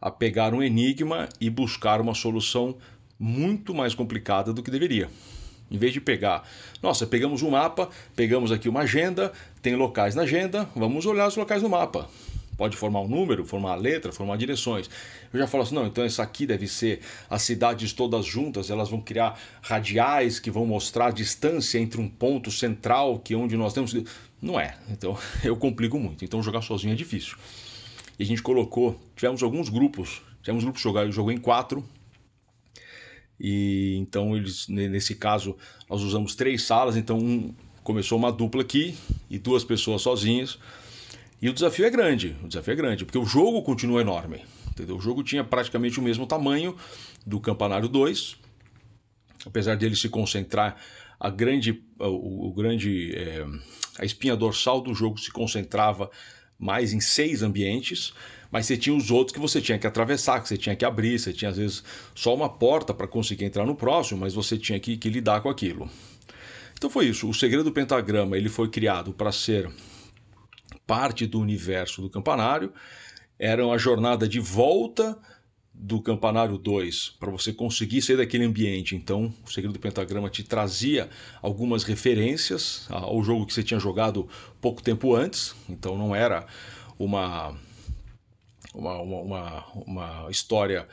a 0.00 0.10
pegar 0.10 0.54
um 0.54 0.62
enigma 0.62 1.28
e 1.40 1.50
buscar 1.50 2.00
uma 2.00 2.14
solução 2.14 2.76
muito 3.18 3.74
mais 3.74 3.94
complicada 3.94 4.52
do 4.52 4.62
que 4.62 4.70
deveria. 4.70 5.08
Em 5.70 5.78
vez 5.78 5.92
de 5.92 6.00
pegar, 6.00 6.42
nossa, 6.82 7.06
pegamos 7.06 7.42
um 7.42 7.50
mapa, 7.50 7.88
pegamos 8.16 8.50
aqui 8.50 8.68
uma 8.68 8.80
agenda, 8.80 9.32
tem 9.62 9.76
locais 9.76 10.14
na 10.14 10.22
agenda, 10.22 10.68
vamos 10.74 11.06
olhar 11.06 11.28
os 11.28 11.36
locais 11.36 11.62
no 11.62 11.68
mapa. 11.68 12.08
Pode 12.60 12.76
formar 12.76 13.00
um 13.00 13.08
número, 13.08 13.42
formar 13.42 13.74
letra, 13.76 14.12
formar 14.12 14.36
direções. 14.36 14.90
Eu 15.32 15.40
já 15.40 15.46
falo 15.46 15.62
assim, 15.62 15.74
não, 15.74 15.86
então 15.86 16.04
essa 16.04 16.22
aqui 16.22 16.44
deve 16.44 16.68
ser 16.68 17.00
as 17.30 17.40
cidades 17.40 17.94
todas 17.94 18.26
juntas, 18.26 18.68
elas 18.68 18.90
vão 18.90 19.00
criar 19.00 19.40
radiais 19.62 20.38
que 20.38 20.50
vão 20.50 20.66
mostrar 20.66 21.06
a 21.06 21.10
distância 21.10 21.78
entre 21.78 21.98
um 21.98 22.06
ponto 22.06 22.50
central 22.50 23.18
que 23.18 23.32
é 23.32 23.36
onde 23.38 23.56
nós 23.56 23.72
temos. 23.72 23.96
Não 24.42 24.60
é. 24.60 24.76
Então 24.90 25.16
eu 25.42 25.56
complico 25.56 25.98
muito. 25.98 26.22
Então 26.22 26.42
jogar 26.42 26.60
sozinho 26.60 26.92
é 26.92 26.94
difícil. 26.94 27.38
E 28.18 28.24
a 28.24 28.26
gente 28.26 28.42
colocou, 28.42 29.00
tivemos 29.16 29.42
alguns 29.42 29.70
grupos, 29.70 30.20
tivemos 30.42 30.62
grupos 30.62 30.82
jogar, 30.82 31.10
jogou 31.10 31.32
em 31.32 31.38
quatro, 31.38 31.82
e 33.40 33.96
então 33.96 34.36
eles 34.36 34.68
nesse 34.68 35.14
caso 35.14 35.56
nós 35.88 36.02
usamos 36.02 36.34
três 36.34 36.64
salas, 36.64 36.94
então 36.94 37.16
um, 37.16 37.54
começou 37.82 38.18
uma 38.18 38.30
dupla 38.30 38.60
aqui 38.60 38.94
e 39.30 39.38
duas 39.38 39.64
pessoas 39.64 40.02
sozinhas. 40.02 40.58
E 41.40 41.48
o 41.48 41.52
desafio 41.52 41.86
é 41.86 41.90
grande, 41.90 42.36
o 42.42 42.48
desafio 42.48 42.72
é 42.72 42.76
grande, 42.76 43.04
porque 43.04 43.18
o 43.18 43.24
jogo 43.24 43.62
continua 43.62 44.00
enorme. 44.00 44.44
Entendeu? 44.70 44.96
O 44.96 45.00
jogo 45.00 45.22
tinha 45.22 45.42
praticamente 45.42 45.98
o 45.98 46.02
mesmo 46.02 46.26
tamanho 46.26 46.76
do 47.26 47.40
Campanário 47.40 47.88
2, 47.88 48.36
apesar 49.46 49.76
dele 49.76 49.96
se 49.96 50.08
concentrar 50.08 50.76
a 51.18 51.28
grande 51.28 51.82
o, 51.98 52.48
o 52.48 52.52
grande 52.52 53.14
é, 53.14 53.46
a 53.98 54.04
espinha 54.04 54.34
dorsal 54.34 54.80
do 54.80 54.94
jogo 54.94 55.18
se 55.18 55.30
concentrava 55.30 56.10
mais 56.58 56.92
em 56.92 57.00
seis 57.00 57.42
ambientes, 57.42 58.12
mas 58.50 58.66
você 58.66 58.76
tinha 58.76 58.94
os 58.94 59.10
outros 59.10 59.34
que 59.34 59.40
você 59.40 59.60
tinha 59.60 59.78
que 59.78 59.86
atravessar, 59.86 60.40
que 60.40 60.48
você 60.48 60.56
tinha 60.56 60.74
que 60.74 60.84
abrir, 60.84 61.18
você 61.18 61.32
tinha 61.32 61.50
às 61.50 61.56
vezes 61.56 61.84
só 62.14 62.34
uma 62.34 62.48
porta 62.48 62.92
para 62.92 63.06
conseguir 63.06 63.44
entrar 63.44 63.66
no 63.66 63.74
próximo, 63.74 64.20
mas 64.20 64.34
você 64.34 64.58
tinha 64.58 64.78
que, 64.80 64.96
que 64.96 65.08
lidar 65.08 65.40
com 65.42 65.48
aquilo. 65.48 65.90
Então 66.74 66.88
foi 66.88 67.06
isso. 67.06 67.28
O 67.28 67.34
segredo 67.34 67.64
do 67.64 67.72
pentagrama 67.72 68.36
ele 68.36 68.48
foi 68.48 68.68
criado 68.68 69.12
para 69.12 69.30
ser 69.30 69.70
parte 70.90 71.24
do 71.24 71.38
universo 71.38 72.02
do 72.02 72.10
campanário. 72.10 72.72
Era 73.38 73.64
uma 73.64 73.78
jornada 73.78 74.26
de 74.26 74.40
volta 74.40 75.16
do 75.72 76.02
Campanário 76.02 76.58
2 76.58 77.10
para 77.10 77.30
você 77.30 77.52
conseguir 77.52 78.02
sair 78.02 78.16
daquele 78.16 78.44
ambiente. 78.44 78.96
Então, 78.96 79.32
o 79.46 79.52
Segredo 79.52 79.74
do 79.74 79.78
Pentagrama 79.78 80.28
te 80.28 80.42
trazia 80.42 81.08
algumas 81.40 81.84
referências 81.84 82.88
ao 82.90 83.22
jogo 83.22 83.46
que 83.46 83.54
você 83.54 83.62
tinha 83.62 83.78
jogado 83.78 84.28
pouco 84.60 84.82
tempo 84.82 85.14
antes. 85.14 85.54
Então, 85.68 85.96
não 85.96 86.12
era 86.12 86.44
uma 86.98 87.56
uma, 88.74 88.98
uma, 89.00 89.20
uma, 89.20 89.64
uma 89.86 90.26
história. 90.28 90.88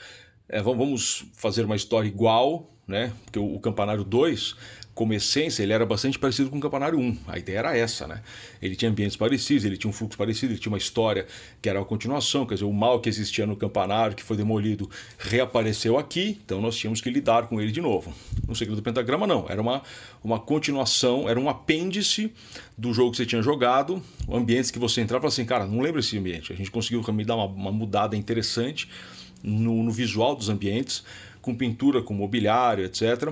É, 0.48 0.62
vamos 0.62 1.25
fazer 1.34 1.66
uma 1.66 1.75
história 1.75 2.08
igual, 2.08 2.72
né? 2.88 3.12
Porque 3.25 3.39
o, 3.39 3.56
o 3.56 3.60
Campanário 3.60 4.04
2 4.04 4.56
como 4.98 5.13
essência, 5.13 5.62
ele 5.62 5.74
era 5.74 5.86
bastante 5.86 6.18
parecido 6.18 6.50
com 6.50 6.58
o 6.58 6.60
Campanário 6.60 6.98
1. 6.98 7.18
A 7.27 7.38
ideia 7.38 7.60
era 7.60 7.77
essa, 7.77 8.08
né? 8.08 8.20
Ele 8.60 8.75
tinha 8.75 8.89
ambientes 8.89 9.16
parecidos, 9.16 9.63
ele 9.63 9.77
tinha 9.77 9.88
um 9.88 9.94
fluxo 9.94 10.18
parecido, 10.18 10.54
ele 10.54 10.60
tinha 10.60 10.72
uma 10.72 10.77
história 10.80 11.27
que 11.62 11.70
era 11.70 11.80
a 11.80 11.86
continuação, 11.86 12.48
quer 12.48 12.56
dizer, 12.56 12.66
o 12.66 12.74
mal 12.74 13.00
que 13.00 13.08
existia 13.08 13.46
no 13.46 13.56
Campanário, 13.56 14.16
que 14.16 14.24
foi 14.24 14.36
demolido, 14.36 14.89
reapareceu 15.20 16.00
aqui, 16.00 16.42
então 16.44 16.60
nós 16.60 16.75
tínhamos 16.75 17.00
que 17.00 17.12
lidar 17.12 17.46
com 17.46 17.62
ele 17.62 17.72
de 17.72 17.80
novo. 17.80 18.12
No 18.48 18.56
Segredo 18.56 18.77
do 18.77 18.82
Pentagrama, 18.82 19.27
não. 19.27 19.46
Era 19.48 19.62
uma, 19.62 19.84
uma 20.24 20.39
continuação, 20.39 21.30
era 21.30 21.39
um 21.39 21.48
apêndice 21.48 22.34
do 22.75 22.92
jogo 22.92 23.12
que 23.12 23.18
você 23.18 23.25
tinha 23.27 23.44
jogado, 23.44 24.01
ambientes 24.27 24.72
que 24.72 24.80
você 24.80 25.01
entrava 25.01 25.25
e 25.25 25.27
assim, 25.27 25.46
cara, 25.46 25.68
não 25.68 25.80
lembro 25.80 26.00
esse 26.00 26.18
ambiente. 26.18 26.51
A 26.51 26.56
gente 26.56 26.72
conseguiu 26.72 27.04
dar 27.24 27.36
uma, 27.36 27.46
uma 27.46 27.72
mudada 27.72 28.18
interessante 28.18 28.89
no, 29.44 29.84
no 29.84 29.92
visual 29.92 30.36
dos 30.36 30.50
ambientes, 30.50 31.03
com 31.40 31.53
pintura, 31.53 32.01
com 32.01 32.16
mobiliário, 32.16 32.83
etc 32.83 33.31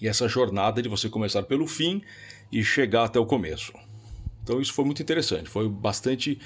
e 0.00 0.08
essa 0.08 0.28
jornada 0.28 0.82
de 0.82 0.88
você 0.88 1.08
começar 1.08 1.42
pelo 1.42 1.66
fim 1.66 2.02
e 2.50 2.62
chegar 2.64 3.04
até 3.04 3.18
o 3.18 3.26
começo. 3.26 3.72
Então 4.42 4.60
isso 4.60 4.72
foi 4.72 4.84
muito 4.84 5.02
interessante, 5.02 5.48
foi 5.48 5.68
bastante. 5.68 6.38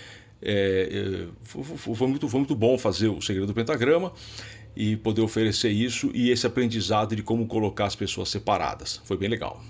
É, 0.42 0.88
é 0.90 1.28
foi, 1.42 1.62
foi, 1.62 2.08
muito, 2.08 2.28
foi 2.28 2.40
muito 2.40 2.54
bom 2.54 2.78
fazer 2.78 3.08
o 3.08 3.20
Segredo 3.20 3.48
do 3.48 3.54
Pentagrama 3.54 4.12
e 4.74 4.96
poder 4.96 5.20
oferecer 5.20 5.70
isso 5.70 6.10
e 6.14 6.30
esse 6.30 6.46
aprendizado 6.46 7.14
de 7.14 7.22
como 7.22 7.46
colocar 7.46 7.86
as 7.86 7.96
pessoas 7.96 8.28
separadas. 8.28 9.00
Foi 9.04 9.16
bem 9.16 9.28
legal. 9.28 9.62